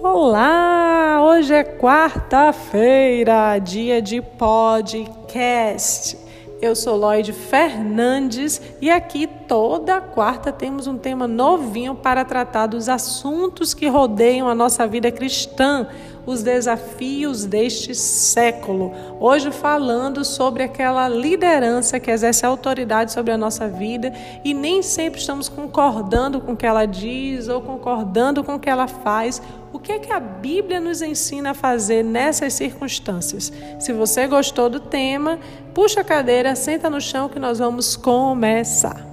Olá! 0.00 1.20
Hoje 1.20 1.52
é 1.52 1.64
quarta-feira, 1.64 3.58
dia 3.58 4.00
de 4.00 4.22
podcast. 4.22 6.16
Eu 6.62 6.76
sou 6.76 6.96
Lloyd 6.96 7.32
Fernandes 7.32 8.62
e 8.80 8.92
aqui 8.92 9.26
toda 9.26 10.00
quarta 10.00 10.52
temos 10.52 10.86
um 10.86 10.96
tema 10.96 11.26
novinho 11.26 11.96
para 11.96 12.24
tratar 12.24 12.68
dos 12.68 12.88
assuntos 12.88 13.74
que 13.74 13.88
rodeiam 13.88 14.48
a 14.48 14.54
nossa 14.54 14.86
vida 14.86 15.10
cristã, 15.10 15.88
os 16.28 16.42
desafios 16.42 17.46
deste 17.46 17.94
século. 17.94 18.92
Hoje 19.18 19.50
falando 19.50 20.26
sobre 20.26 20.62
aquela 20.62 21.08
liderança 21.08 21.98
que 21.98 22.10
exerce 22.10 22.44
autoridade 22.44 23.12
sobre 23.12 23.32
a 23.32 23.38
nossa 23.38 23.66
vida 23.66 24.12
e 24.44 24.52
nem 24.52 24.82
sempre 24.82 25.20
estamos 25.20 25.48
concordando 25.48 26.38
com 26.38 26.52
o 26.52 26.56
que 26.56 26.66
ela 26.66 26.84
diz 26.84 27.48
ou 27.48 27.62
concordando 27.62 28.44
com 28.44 28.56
o 28.56 28.60
que 28.60 28.68
ela 28.68 28.86
faz. 28.86 29.40
O 29.72 29.78
que 29.78 29.90
é 29.90 29.98
que 29.98 30.12
a 30.12 30.20
Bíblia 30.20 30.80
nos 30.80 31.00
ensina 31.00 31.52
a 31.52 31.54
fazer 31.54 32.04
nessas 32.04 32.52
circunstâncias? 32.52 33.50
Se 33.78 33.94
você 33.94 34.26
gostou 34.26 34.68
do 34.68 34.80
tema, 34.80 35.38
puxa 35.72 36.02
a 36.02 36.04
cadeira, 36.04 36.54
senta 36.54 36.90
no 36.90 37.00
chão 37.00 37.30
que 37.30 37.38
nós 37.38 37.58
vamos 37.58 37.96
começar. 37.96 39.07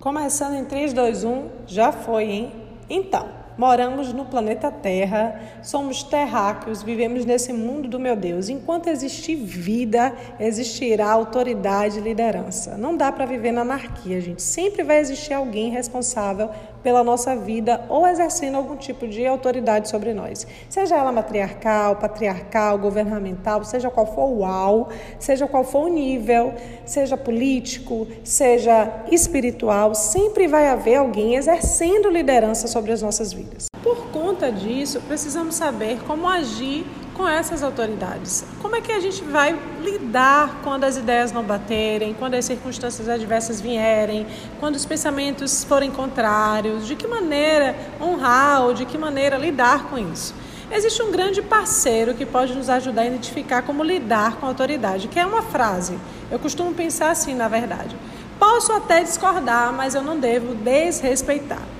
Começando 0.00 0.54
em 0.54 0.64
3, 0.64 0.92
2, 0.92 1.24
1, 1.24 1.48
já 1.66 1.90
foi, 1.90 2.22
hein? 2.22 2.52
Então, 2.88 3.28
moramos 3.58 4.12
no 4.12 4.24
planeta 4.24 4.70
Terra, 4.70 5.40
somos 5.62 6.04
terráqueos, 6.04 6.80
vivemos 6.80 7.24
nesse 7.24 7.52
mundo 7.52 7.88
do 7.88 7.98
meu 7.98 8.14
Deus. 8.14 8.48
Enquanto 8.48 8.86
existir 8.86 9.34
vida, 9.34 10.14
existirá 10.38 11.10
autoridade 11.10 11.98
e 11.98 12.00
liderança. 12.00 12.76
Não 12.76 12.96
dá 12.96 13.10
para 13.10 13.26
viver 13.26 13.50
na 13.50 13.62
anarquia, 13.62 14.20
gente. 14.20 14.40
Sempre 14.40 14.84
vai 14.84 14.98
existir 15.00 15.34
alguém 15.34 15.70
responsável 15.70 16.50
pela 16.82 17.02
nossa 17.02 17.34
vida 17.34 17.84
ou 17.88 18.06
exercendo 18.06 18.56
algum 18.56 18.76
tipo 18.76 19.08
de 19.08 19.26
autoridade 19.26 19.88
sobre 19.88 20.14
nós. 20.14 20.46
Seja 20.68 20.96
ela 20.96 21.10
matriarcal, 21.10 21.96
patriarcal, 21.96 22.78
governamental, 22.78 23.64
seja 23.64 23.90
qual 23.90 24.06
for 24.14 24.28
o 24.28 24.38
UAU, 24.38 24.88
seja 25.18 25.48
qual 25.48 25.64
for 25.64 25.86
o 25.86 25.88
nível, 25.88 26.54
seja 26.84 27.16
político, 27.16 28.06
seja 28.22 29.04
espiritual, 29.10 29.94
sempre 29.94 30.46
vai 30.46 30.68
haver 30.68 30.94
alguém 30.94 31.34
exercendo 31.34 32.08
liderança 32.08 32.68
sobre 32.68 32.92
as 32.92 33.02
nossas 33.02 33.32
vidas. 33.32 33.47
Conta 34.38 34.52
disso, 34.52 35.00
precisamos 35.00 35.56
saber 35.56 35.98
como 36.06 36.28
agir 36.28 36.86
com 37.12 37.26
essas 37.26 37.60
autoridades. 37.60 38.44
Como 38.62 38.76
é 38.76 38.80
que 38.80 38.92
a 38.92 39.00
gente 39.00 39.24
vai 39.24 39.58
lidar 39.82 40.60
quando 40.62 40.84
as 40.84 40.96
ideias 40.96 41.32
não 41.32 41.42
baterem, 41.42 42.14
quando 42.14 42.34
as 42.34 42.44
circunstâncias 42.44 43.08
adversas 43.08 43.60
vierem, 43.60 44.28
quando 44.60 44.76
os 44.76 44.86
pensamentos 44.86 45.64
forem 45.64 45.90
contrários? 45.90 46.86
De 46.86 46.94
que 46.94 47.04
maneira 47.08 47.74
honrar 48.00 48.62
ou 48.62 48.74
de 48.74 48.84
que 48.84 48.96
maneira 48.96 49.36
lidar 49.36 49.90
com 49.90 49.98
isso? 49.98 50.32
Existe 50.70 51.02
um 51.02 51.10
grande 51.10 51.42
parceiro 51.42 52.14
que 52.14 52.24
pode 52.24 52.54
nos 52.54 52.70
ajudar 52.70 53.02
a 53.02 53.06
identificar 53.06 53.62
como 53.62 53.82
lidar 53.82 54.36
com 54.36 54.46
a 54.46 54.50
autoridade, 54.50 55.08
que 55.08 55.18
é 55.18 55.26
uma 55.26 55.42
frase. 55.42 55.98
Eu 56.30 56.38
costumo 56.38 56.72
pensar 56.72 57.10
assim, 57.10 57.34
na 57.34 57.48
verdade. 57.48 57.96
Posso 58.38 58.72
até 58.72 59.02
discordar, 59.02 59.72
mas 59.72 59.96
eu 59.96 60.02
não 60.02 60.16
devo 60.16 60.54
desrespeitar. 60.54 61.77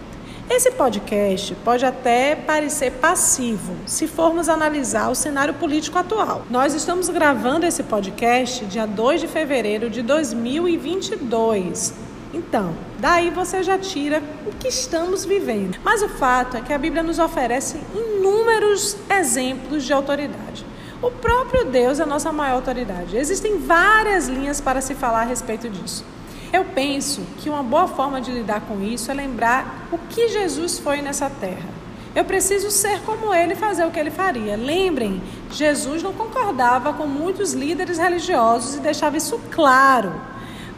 Esse 0.50 0.70
podcast 0.70 1.54
pode 1.56 1.84
até 1.84 2.34
parecer 2.34 2.92
passivo 2.92 3.76
se 3.84 4.06
formos 4.06 4.48
analisar 4.48 5.10
o 5.10 5.14
cenário 5.14 5.52
político 5.52 5.98
atual. 5.98 6.46
Nós 6.48 6.72
estamos 6.72 7.10
gravando 7.10 7.66
esse 7.66 7.82
podcast 7.82 8.64
dia 8.64 8.86
2 8.86 9.20
de 9.20 9.28
fevereiro 9.28 9.90
de 9.90 10.00
2022. 10.00 11.92
Então, 12.32 12.74
daí 12.98 13.28
você 13.30 13.62
já 13.62 13.78
tira 13.78 14.22
o 14.46 14.52
que 14.52 14.68
estamos 14.68 15.22
vivendo. 15.22 15.78
Mas 15.84 16.00
o 16.02 16.08
fato 16.08 16.56
é 16.56 16.62
que 16.62 16.72
a 16.72 16.78
Bíblia 16.78 17.02
nos 17.02 17.18
oferece 17.18 17.78
inúmeros 17.94 18.96
exemplos 19.10 19.84
de 19.84 19.92
autoridade. 19.92 20.64
O 21.02 21.10
próprio 21.10 21.66
Deus 21.66 22.00
é 22.00 22.04
a 22.04 22.06
nossa 22.06 22.32
maior 22.32 22.56
autoridade. 22.56 23.18
Existem 23.18 23.58
várias 23.58 24.28
linhas 24.28 24.62
para 24.62 24.80
se 24.80 24.94
falar 24.94 25.20
a 25.20 25.24
respeito 25.24 25.68
disso. 25.68 26.04
Eu 26.52 26.64
penso 26.64 27.22
que 27.38 27.50
uma 27.50 27.62
boa 27.62 27.86
forma 27.86 28.20
de 28.20 28.30
lidar 28.30 28.62
com 28.62 28.82
isso 28.82 29.10
é 29.10 29.14
lembrar 29.14 29.88
o 29.92 29.98
que 29.98 30.28
Jesus 30.28 30.78
foi 30.78 31.02
nessa 31.02 31.28
terra. 31.28 31.68
Eu 32.14 32.24
preciso 32.24 32.70
ser 32.70 33.00
como 33.02 33.34
ele 33.34 33.52
e 33.52 33.56
fazer 33.56 33.84
o 33.84 33.90
que 33.90 34.00
ele 34.00 34.10
faria. 34.10 34.56
Lembrem, 34.56 35.22
Jesus 35.50 36.02
não 36.02 36.12
concordava 36.12 36.92
com 36.92 37.06
muitos 37.06 37.52
líderes 37.52 37.98
religiosos 37.98 38.76
e 38.76 38.80
deixava 38.80 39.16
isso 39.16 39.38
claro. 39.50 40.14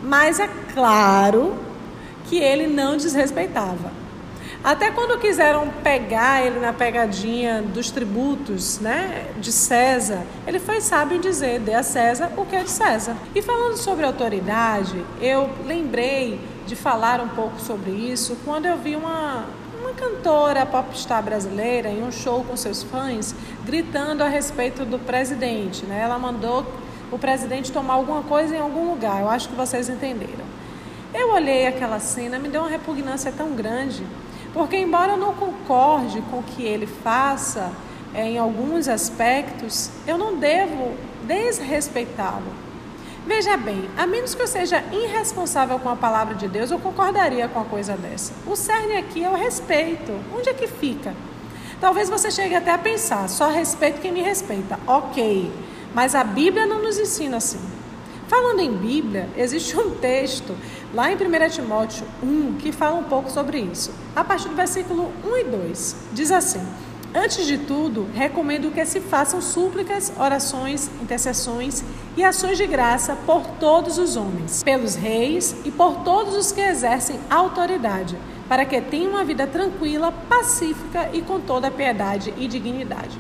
Mas 0.03 0.41
é 0.41 0.49
claro 0.75 1.57
que 2.29 2.37
ele 2.37 2.67
não 2.67 2.97
desrespeitava. 2.97 4.00
Até 4.63 4.91
quando 4.91 5.19
quiseram 5.19 5.69
pegar 5.83 6.45
ele 6.45 6.61
na 6.61 6.71
pegadinha 6.71 7.63
dos 7.63 7.91
tributos 7.91 8.79
né, 8.79 9.31
de 9.39 9.51
César, 9.51 10.23
ele 10.47 10.59
foi 10.59 10.83
sábio 10.83 11.17
em 11.17 11.21
dizer: 11.21 11.61
dê 11.61 11.73
a 11.73 11.83
César 11.83 12.31
o 12.37 12.45
que 12.45 12.55
é 12.55 12.63
de 12.63 12.71
César. 12.71 13.17
E 13.35 13.41
falando 13.41 13.79
sobre 13.79 14.05
autoridade, 14.05 15.03
eu 15.19 15.49
lembrei 15.65 16.39
de 16.67 16.77
falar 16.77 17.23
um 17.23 17.29
pouco 17.29 17.59
sobre 17.59 17.91
isso 17.91 18.37
quando 18.45 18.67
eu 18.67 18.77
vi 18.77 18.97
uma, 18.97 19.47
uma 19.81 19.95
cantora 19.95 20.67
popstar 20.67 21.23
brasileira 21.23 21.89
em 21.89 22.03
um 22.03 22.13
show 22.13 22.45
com 22.45 22.55
seus 22.55 22.83
fãs 22.83 23.35
gritando 23.65 24.23
a 24.23 24.29
respeito 24.29 24.85
do 24.85 24.99
presidente. 24.99 25.87
Né? 25.87 26.03
Ela 26.03 26.19
mandou 26.19 26.67
o 27.11 27.19
presidente 27.19 27.73
tomar 27.73 27.95
alguma 27.95 28.23
coisa 28.23 28.55
em 28.55 28.61
algum 28.61 28.91
lugar. 28.91 29.23
Eu 29.23 29.31
acho 29.31 29.49
que 29.49 29.55
vocês 29.55 29.89
entenderam. 29.89 30.51
Eu 31.15 31.33
olhei 31.33 31.67
aquela 31.67 31.99
cena, 31.99 32.39
me 32.39 32.49
deu 32.49 32.61
uma 32.61 32.71
repugnância 32.71 33.33
tão 33.33 33.55
grande 33.55 34.05
porque, 34.53 34.77
embora 34.77 35.13
eu 35.13 35.17
não 35.17 35.35
concorde 35.35 36.21
com 36.31 36.39
o 36.39 36.43
que 36.43 36.63
ele 36.63 36.87
faça 36.87 37.73
é, 38.15 38.29
em 38.29 38.39
alguns 38.39 38.89
aspectos, 38.89 39.91
eu 40.07 40.19
não 40.19 40.37
devo 40.37 40.95
desrespeitá-lo. 41.25 42.53
Veja 43.27 43.57
bem, 43.57 43.89
a 43.97 44.07
menos 44.07 44.35
que 44.35 44.43
eu 44.43 44.47
seja 44.47 44.83
irresponsável 44.93 45.79
com 45.79 45.89
a 45.89 45.95
palavra 45.95 46.35
de 46.35 46.49
Deus, 46.49 46.71
eu 46.71 46.79
concordaria 46.79 47.47
com 47.49 47.61
a 47.61 47.65
coisa 47.65 47.97
dessa. 47.97 48.33
O 48.47 48.57
cerne 48.57 48.97
aqui 48.97 49.23
é 49.23 49.29
o 49.29 49.35
respeito. 49.35 50.13
Onde 50.37 50.49
é 50.49 50.55
que 50.55 50.67
fica? 50.67 51.15
Talvez 51.81 52.11
você 52.11 52.31
chegue 52.31 52.55
até 52.55 52.73
a 52.73 52.79
pensar, 52.79 53.29
só 53.29 53.49
respeito 53.49 54.01
quem 54.01 54.11
me 54.11 54.21
respeita. 54.21 54.79
Ok, 54.87 55.51
mas 55.95 56.15
a 56.15 56.25
Bíblia 56.25 56.67
não 56.67 56.83
nos 56.83 56.99
ensina 56.99 57.37
assim. 57.37 57.61
Falando 58.27 58.61
em 58.61 58.73
Bíblia, 58.73 59.29
existe 59.37 59.77
um 59.79 59.91
texto 59.97 60.57
lá 60.93 61.11
em 61.11 61.15
1 61.15 61.51
Timóteo 61.51 62.07
1 62.23 62.55
que 62.59 62.73
fala 62.73 62.97
um 62.97 63.05
pouco 63.05 63.31
sobre 63.31 63.61
isso. 63.61 63.93
A 64.15 64.25
partir 64.25 64.49
do 64.49 64.57
versículo 64.57 65.11
1 65.25 65.37
e 65.37 65.45
2, 65.45 65.97
diz 66.13 66.31
assim: 66.31 66.67
Antes 67.15 67.47
de 67.47 67.59
tudo, 67.59 68.09
recomendo 68.15 68.71
que 68.71 68.85
se 68.85 69.01
façam 69.01 69.41
súplicas, 69.41 70.13
orações, 70.19 70.91
intercessões 71.03 71.83
e 72.17 72.23
ações 72.23 72.57
de 72.57 72.67
graça 72.67 73.17
por 73.27 73.45
todos 73.59 73.99
os 73.99 74.17
homens, 74.17 74.63
pelos 74.63 74.95
reis 74.95 75.57
e 75.65 75.71
por 75.71 76.05
todos 76.05 76.37
os 76.37 76.53
que 76.53 76.61
exercem 76.61 77.19
autoridade, 77.29 78.17
para 78.49 78.65
que 78.65 78.81
tenham 78.81 79.13
uma 79.13 79.25
vida 79.25 79.47
tranquila, 79.47 80.13
pacífica 80.29 81.11
e 81.13 81.21
com 81.23 81.41
toda 81.41 81.71
piedade 81.71 82.33
e 82.39 82.47
dignidade. 82.47 83.19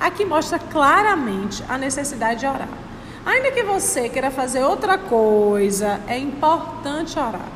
Aqui 0.00 0.24
mostra 0.24 0.58
claramente 0.58 1.62
a 1.68 1.76
necessidade 1.76 2.40
de 2.40 2.46
orar. 2.46 2.89
Ainda 3.24 3.50
que 3.50 3.62
você 3.62 4.08
queira 4.08 4.30
fazer 4.30 4.62
outra 4.64 4.96
coisa, 4.96 6.00
é 6.08 6.18
importante 6.18 7.18
orar. 7.18 7.48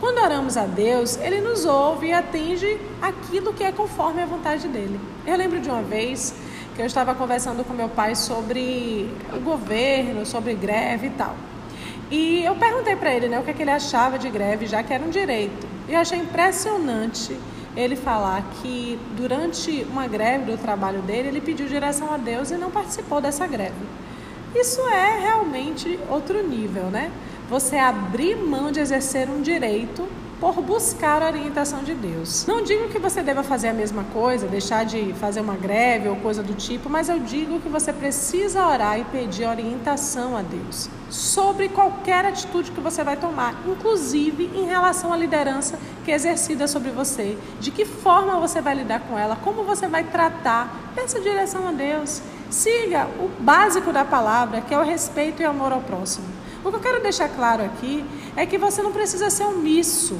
Quando 0.00 0.18
oramos 0.18 0.56
a 0.56 0.64
Deus, 0.64 1.18
Ele 1.18 1.42
nos 1.42 1.66
ouve 1.66 2.06
e 2.06 2.12
atende 2.12 2.78
aquilo 3.02 3.52
que 3.52 3.62
é 3.62 3.70
conforme 3.70 4.22
a 4.22 4.26
vontade 4.26 4.66
dele. 4.66 4.98
Eu 5.26 5.36
lembro 5.36 5.60
de 5.60 5.68
uma 5.68 5.82
vez 5.82 6.34
que 6.74 6.80
eu 6.80 6.86
estava 6.86 7.14
conversando 7.14 7.62
com 7.64 7.74
meu 7.74 7.88
pai 7.90 8.14
sobre 8.14 9.10
o 9.34 9.40
governo, 9.40 10.24
sobre 10.24 10.54
greve 10.54 11.08
e 11.08 11.10
tal. 11.10 11.36
E 12.10 12.42
eu 12.42 12.56
perguntei 12.56 12.96
para 12.96 13.14
ele 13.14 13.28
né, 13.28 13.38
o 13.38 13.42
que, 13.42 13.50
é 13.50 13.52
que 13.52 13.62
ele 13.62 13.70
achava 13.70 14.18
de 14.18 14.30
greve, 14.30 14.66
já 14.66 14.82
que 14.82 14.92
era 14.92 15.04
um 15.04 15.10
direito. 15.10 15.68
E 15.86 15.92
eu 15.92 16.00
achei 16.00 16.18
impressionante 16.18 17.36
ele 17.76 17.94
falar 17.94 18.42
que 18.62 18.98
durante 19.16 19.86
uma 19.90 20.08
greve 20.08 20.50
do 20.50 20.56
trabalho 20.56 21.02
dele, 21.02 21.28
ele 21.28 21.40
pediu 21.42 21.66
direção 21.68 22.12
a 22.12 22.16
Deus 22.16 22.50
e 22.50 22.56
não 22.56 22.70
participou 22.70 23.20
dessa 23.20 23.46
greve. 23.46 23.74
Isso 24.54 24.80
é 24.88 25.20
realmente 25.20 25.98
outro 26.08 26.46
nível, 26.46 26.84
né? 26.84 27.10
Você 27.48 27.76
abrir 27.76 28.36
mão 28.36 28.70
de 28.70 28.80
exercer 28.80 29.28
um 29.28 29.42
direito 29.42 30.08
por 30.40 30.54
buscar 30.62 31.22
a 31.22 31.26
orientação 31.26 31.84
de 31.84 31.94
Deus. 31.94 32.46
Não 32.46 32.62
digo 32.62 32.88
que 32.88 32.98
você 32.98 33.22
deva 33.22 33.42
fazer 33.42 33.68
a 33.68 33.74
mesma 33.74 34.04
coisa, 34.04 34.48
deixar 34.48 34.84
de 34.84 35.12
fazer 35.20 35.40
uma 35.40 35.54
greve 35.54 36.08
ou 36.08 36.16
coisa 36.16 36.42
do 36.42 36.54
tipo, 36.54 36.88
mas 36.88 37.10
eu 37.10 37.18
digo 37.18 37.60
que 37.60 37.68
você 37.68 37.92
precisa 37.92 38.66
orar 38.66 38.98
e 38.98 39.04
pedir 39.04 39.46
orientação 39.46 40.34
a 40.34 40.40
Deus 40.40 40.88
sobre 41.10 41.68
qualquer 41.68 42.24
atitude 42.24 42.70
que 42.70 42.80
você 42.80 43.04
vai 43.04 43.16
tomar, 43.16 43.54
inclusive 43.66 44.50
em 44.54 44.64
relação 44.64 45.12
à 45.12 45.16
liderança 45.16 45.78
que 46.04 46.10
é 46.10 46.14
exercida 46.14 46.66
sobre 46.66 46.90
você, 46.90 47.36
de 47.60 47.70
que 47.70 47.84
forma 47.84 48.38
você 48.38 48.62
vai 48.62 48.74
lidar 48.74 49.00
com 49.00 49.18
ela, 49.18 49.36
como 49.36 49.62
você 49.62 49.86
vai 49.86 50.04
tratar. 50.04 50.92
Peça 50.94 51.20
direção 51.20 51.68
a 51.68 51.72
Deus. 51.72 52.22
Siga 52.50 53.06
o 53.20 53.30
básico 53.38 53.92
da 53.92 54.04
palavra, 54.04 54.60
que 54.60 54.74
é 54.74 54.78
o 54.78 54.82
respeito 54.82 55.40
e 55.40 55.44
amor 55.44 55.72
ao 55.72 55.80
próximo. 55.80 56.26
O 56.64 56.70
que 56.70 56.76
eu 56.76 56.80
quero 56.80 57.00
deixar 57.00 57.28
claro 57.28 57.64
aqui 57.64 58.04
é 58.36 58.44
que 58.44 58.58
você 58.58 58.82
não 58.82 58.90
precisa 58.90 59.30
ser 59.30 59.44
omisso, 59.44 60.18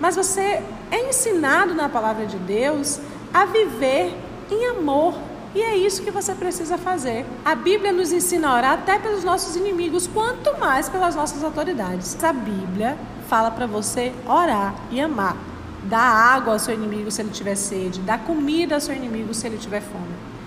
mas 0.00 0.16
você 0.16 0.62
é 0.90 1.08
ensinado 1.08 1.74
na 1.74 1.88
palavra 1.88 2.26
de 2.26 2.36
Deus 2.36 3.00
a 3.32 3.44
viver 3.44 4.12
em 4.50 4.66
amor. 4.66 5.14
E 5.54 5.62
é 5.62 5.76
isso 5.76 6.02
que 6.02 6.10
você 6.10 6.34
precisa 6.34 6.76
fazer. 6.76 7.24
A 7.44 7.54
Bíblia 7.54 7.92
nos 7.92 8.12
ensina 8.12 8.48
a 8.48 8.56
orar 8.56 8.72
até 8.72 8.98
pelos 8.98 9.22
nossos 9.22 9.54
inimigos, 9.56 10.06
quanto 10.06 10.58
mais 10.58 10.88
pelas 10.88 11.14
nossas 11.14 11.42
autoridades. 11.42 12.22
A 12.22 12.32
Bíblia 12.32 12.98
fala 13.28 13.50
para 13.50 13.66
você 13.66 14.12
orar 14.26 14.74
e 14.90 15.00
amar. 15.00 15.36
Dar 15.84 16.00
água 16.00 16.54
ao 16.54 16.58
seu 16.58 16.74
inimigo 16.74 17.10
se 17.10 17.22
ele 17.22 17.30
tiver 17.30 17.54
sede, 17.54 18.00
dar 18.00 18.18
comida 18.24 18.74
ao 18.74 18.80
seu 18.80 18.94
inimigo 18.94 19.32
se 19.32 19.46
ele 19.46 19.56
tiver 19.58 19.80
fome. 19.80 20.37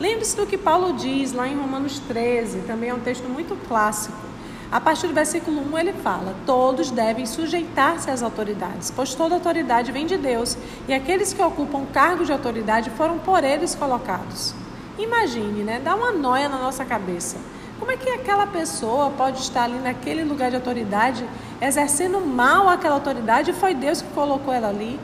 Lembre-se 0.00 0.34
do 0.34 0.46
que 0.46 0.56
Paulo 0.56 0.94
diz 0.94 1.34
lá 1.34 1.46
em 1.46 1.54
Romanos 1.54 1.98
13, 1.98 2.60
também 2.60 2.88
é 2.88 2.94
um 2.94 3.00
texto 3.00 3.28
muito 3.28 3.54
clássico. 3.68 4.16
A 4.72 4.80
partir 4.80 5.06
do 5.06 5.12
versículo 5.12 5.60
1 5.60 5.78
ele 5.78 5.92
fala: 5.92 6.34
Todos 6.46 6.90
devem 6.90 7.26
sujeitar-se 7.26 8.10
às 8.10 8.22
autoridades, 8.22 8.90
pois 8.90 9.14
toda 9.14 9.34
autoridade 9.34 9.92
vem 9.92 10.06
de 10.06 10.16
Deus, 10.16 10.56
e 10.88 10.94
aqueles 10.94 11.34
que 11.34 11.42
ocupam 11.42 11.84
cargos 11.92 12.28
de 12.28 12.32
autoridade 12.32 12.88
foram 12.88 13.18
por 13.18 13.44
eles 13.44 13.74
colocados. 13.74 14.54
Imagine, 14.98 15.64
né? 15.64 15.82
Dá 15.84 15.94
uma 15.94 16.12
noia 16.12 16.48
na 16.48 16.56
nossa 16.56 16.82
cabeça. 16.82 17.36
Como 17.78 17.92
é 17.92 17.96
que 17.98 18.08
aquela 18.08 18.46
pessoa 18.46 19.10
pode 19.10 19.40
estar 19.40 19.64
ali 19.64 19.80
naquele 19.80 20.24
lugar 20.24 20.48
de 20.48 20.56
autoridade, 20.56 21.28
exercendo 21.60 22.22
mal 22.22 22.70
aquela 22.70 22.94
autoridade 22.94 23.50
e 23.50 23.54
foi 23.54 23.74
Deus 23.74 24.00
que 24.00 24.08
colocou 24.14 24.54
ela 24.54 24.68
ali? 24.68 24.98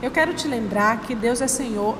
Eu 0.00 0.10
quero 0.10 0.32
te 0.32 0.48
lembrar 0.48 1.00
que 1.00 1.14
Deus 1.14 1.42
é 1.42 1.46
Senhor 1.46 1.94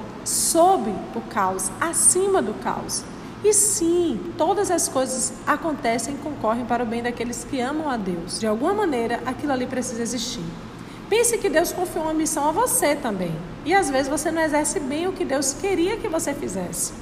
sob 0.50 0.92
o 1.14 1.20
caos, 1.22 1.70
acima 1.80 2.42
do 2.42 2.54
caos. 2.54 3.04
E 3.44 3.52
sim, 3.52 4.20
todas 4.36 4.70
as 4.70 4.88
coisas 4.88 5.32
acontecem 5.46 6.14
e 6.14 6.18
concorrem 6.18 6.66
para 6.66 6.82
o 6.82 6.86
bem 6.86 7.02
daqueles 7.02 7.44
que 7.44 7.60
amam 7.60 7.88
a 7.88 7.96
Deus. 7.96 8.38
De 8.38 8.46
alguma 8.46 8.74
maneira, 8.74 9.20
aquilo 9.24 9.52
ali 9.52 9.66
precisa 9.66 10.02
existir. 10.02 10.44
Pense 11.08 11.38
que 11.38 11.48
Deus 11.48 11.72
confiou 11.72 12.04
uma 12.04 12.14
missão 12.14 12.48
a 12.48 12.52
você 12.52 12.94
também. 12.94 13.34
E 13.64 13.74
às 13.74 13.88
vezes 13.88 14.08
você 14.08 14.30
não 14.30 14.42
exerce 14.42 14.78
bem 14.80 15.08
o 15.08 15.12
que 15.12 15.24
Deus 15.24 15.54
queria 15.54 15.96
que 15.96 16.08
você 16.08 16.34
fizesse. 16.34 16.92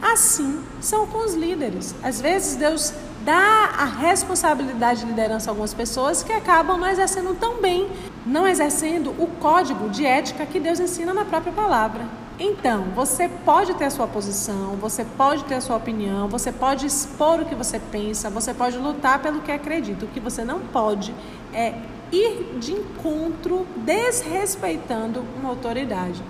Assim 0.00 0.60
são 0.80 1.06
com 1.06 1.24
os 1.24 1.34
líderes. 1.34 1.94
Às 2.02 2.20
vezes 2.20 2.56
Deus 2.56 2.92
dá 3.24 3.70
a 3.78 3.84
responsabilidade 3.84 5.00
de 5.00 5.06
liderança 5.06 5.48
a 5.48 5.52
algumas 5.52 5.72
pessoas 5.72 6.22
que 6.22 6.32
acabam 6.32 6.76
não 6.76 6.88
exercendo 6.88 7.34
tão 7.38 7.60
bem, 7.60 7.88
não 8.26 8.46
exercendo 8.46 9.10
o 9.18 9.28
código 9.40 9.88
de 9.88 10.04
ética 10.04 10.44
que 10.44 10.58
Deus 10.58 10.80
ensina 10.80 11.14
na 11.14 11.24
própria 11.24 11.52
palavra. 11.52 12.04
Então, 12.44 12.86
você 12.92 13.28
pode 13.28 13.72
ter 13.74 13.84
a 13.84 13.90
sua 13.90 14.08
posição, 14.08 14.74
você 14.74 15.04
pode 15.04 15.44
ter 15.44 15.54
a 15.54 15.60
sua 15.60 15.76
opinião, 15.76 16.26
você 16.26 16.50
pode 16.50 16.84
expor 16.84 17.38
o 17.40 17.44
que 17.44 17.54
você 17.54 17.78
pensa, 17.78 18.28
você 18.28 18.52
pode 18.52 18.76
lutar 18.78 19.22
pelo 19.22 19.42
que 19.42 19.52
acredita. 19.52 20.04
O 20.04 20.08
que 20.08 20.18
você 20.18 20.42
não 20.42 20.58
pode 20.58 21.14
é 21.54 21.72
ir 22.10 22.58
de 22.58 22.72
encontro 22.72 23.64
desrespeitando 23.76 25.24
uma 25.38 25.50
autoridade. 25.50 26.20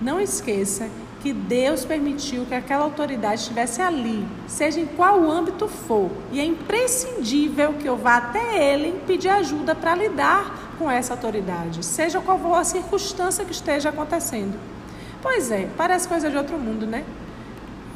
Não 0.00 0.20
esqueça 0.20 0.88
que 1.20 1.32
Deus 1.32 1.84
permitiu 1.84 2.46
que 2.46 2.54
aquela 2.54 2.84
autoridade 2.84 3.40
estivesse 3.40 3.82
ali, 3.82 4.24
seja 4.46 4.78
em 4.78 4.86
qual 4.86 5.28
âmbito 5.28 5.66
for, 5.66 6.12
e 6.30 6.38
é 6.38 6.44
imprescindível 6.44 7.72
que 7.72 7.88
eu 7.88 7.96
vá 7.96 8.18
até 8.18 8.72
ele 8.72 9.00
pedir 9.04 9.30
ajuda 9.30 9.74
para 9.74 9.96
lidar 9.96 10.76
com 10.78 10.88
essa 10.88 11.14
autoridade, 11.14 11.84
seja 11.84 12.20
qual 12.20 12.38
for 12.38 12.54
a 12.54 12.62
circunstância 12.62 13.44
que 13.44 13.50
esteja 13.50 13.88
acontecendo. 13.88 14.75
Pois 15.26 15.50
é, 15.50 15.68
parece 15.76 16.06
coisa 16.06 16.30
de 16.30 16.36
outro 16.36 16.56
mundo, 16.56 16.86
né? 16.86 17.04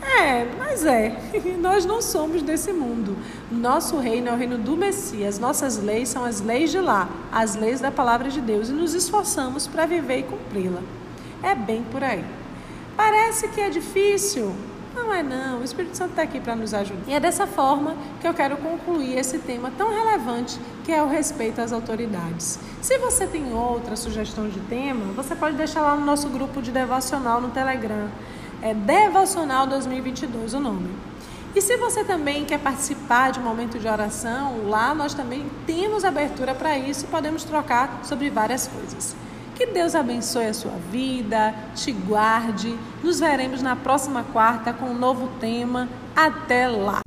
É, 0.03 0.44
mas 0.59 0.85
é. 0.85 1.17
Nós 1.61 1.87
não 1.87 2.03
somos 2.03 2.43
desse 2.43 2.73
mundo. 2.73 3.17
Nosso 3.49 3.99
reino 3.99 4.31
é 4.31 4.32
o 4.32 4.37
reino 4.37 4.59
do 4.59 4.77
Messias. 4.77 5.38
Nossas 5.38 5.79
leis 5.79 6.09
são 6.09 6.25
as 6.25 6.41
leis 6.41 6.73
de 6.73 6.81
lá, 6.81 7.09
as 7.31 7.55
leis 7.55 7.81
da 7.81 7.93
palavra 7.93 8.29
de 8.31 8.41
Deus, 8.41 8.69
e 8.69 8.73
nos 8.73 8.94
esforçamos 8.94 9.69
para 9.69 9.87
viver 9.87 10.19
e 10.19 10.23
cumpri-la. 10.25 10.82
É 11.41 11.55
bem 11.55 11.85
por 11.93 12.03
aí. 12.03 12.25
Parece 12.97 13.47
que 13.47 13.61
é 13.61 13.71
difícil. 13.71 14.53
Não 14.95 15.15
é 15.15 15.23
não, 15.23 15.61
o 15.61 15.65
Espírito 15.65 15.97
Santo 15.97 16.11
está 16.11 16.23
aqui 16.23 16.41
para 16.41 16.57
nos 16.57 16.75
ajudar. 16.75 17.03
E 17.07 17.15
é 17.15 17.21
dessa 17.21 17.47
forma 17.47 17.95
que 18.21 18.27
eu 18.27 18.35
quero 18.35 18.57
concluir 18.57 19.17
esse 19.17 19.39
tema 19.39 19.73
tão 19.77 19.91
relevante 19.91 20.59
que 20.85 20.93
é 20.93 21.03
o 21.03 21.09
respeito 21.09 21.61
às 21.61 21.73
autoridades. 21.73 22.59
Se 22.83 22.99
você 22.99 23.27
tem 23.27 23.55
outra 23.55 23.95
sugestão 23.95 24.49
de 24.49 24.59
tema, 24.61 25.13
você 25.13 25.37
pode 25.37 25.57
deixar 25.57 25.83
lá 25.83 25.95
no 25.95 26.05
nosso 26.05 26.29
grupo 26.29 26.61
de 26.61 26.73
devocional 26.73 27.41
no 27.41 27.51
Telegram. 27.51 28.09
É 28.63 28.75
Devocional 28.75 29.67
2022 29.67 30.55
o 30.55 30.61
nome. 30.61 30.91
E 31.55 31.61
se 31.61 31.77
você 31.77 32.05
também 32.05 32.45
quer 32.45 32.59
participar 32.59 33.33
de 33.33 33.41
um 33.41 33.43
momento 33.43 33.79
de 33.79 33.89
oração, 33.89 34.69
lá 34.69 34.95
nós 34.95 35.15
também 35.15 35.45
temos 35.67 36.05
abertura 36.05 36.55
para 36.55 36.79
isso 36.79 37.05
e 37.05 37.09
podemos 37.09 37.43
trocar 37.43 38.01
sobre 38.05 38.31
várias 38.31 38.69
coisas. 38.69 39.17
Que 39.61 39.67
Deus 39.67 39.95
abençoe 39.95 40.47
a 40.47 40.55
sua 40.55 40.73
vida, 40.91 41.55
te 41.75 41.93
guarde. 41.93 42.75
Nos 43.05 43.21
veremos 43.21 43.61
na 43.61 43.77
próxima 43.77 44.25
quarta 44.33 44.73
com 44.73 44.87
um 44.87 44.99
novo 44.99 45.29
tema. 45.39 45.87
Até 46.17 46.67
lá! 46.67 47.03